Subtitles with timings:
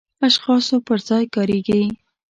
[0.27, 1.83] اشخاصو پر ځای کاریږي.